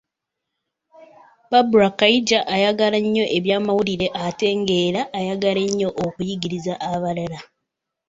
Barbara 1.51 1.89
Kaija 1.99 2.39
ayagala 2.55 2.97
nnyo 3.03 3.25
ebyamawulire 3.37 4.07
ate 4.25 4.47
ng'era 4.59 5.01
ayagala 5.19 5.61
nnyo 5.69 5.89
okuyigiriza 6.05 6.73
abalala 6.91 7.39